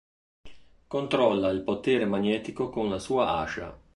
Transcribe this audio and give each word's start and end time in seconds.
Controlla 0.87 1.49
il 1.49 1.61
potere 1.61 2.07
magnetico 2.07 2.71
con 2.71 2.89
la 2.89 2.97
sua 2.97 3.33
ascia. 3.37 3.79